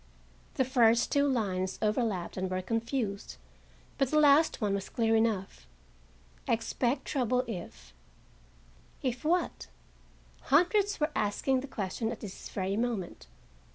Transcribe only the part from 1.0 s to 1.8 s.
two lines